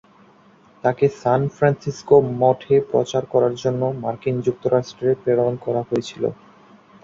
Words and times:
তাকে 0.83 1.05
San 1.21 1.41
Francisco 1.55 2.15
মঠে 2.41 2.75
প্রচার 2.91 3.23
করার 3.33 3.53
জন্য 3.63 3.81
মার্কিন 4.03 4.35
যুক্তরাষ্ট্রে 4.45 5.09
প্রেরণ 5.21 5.53
করা 5.65 5.81
হয়েছিল। 5.89 6.23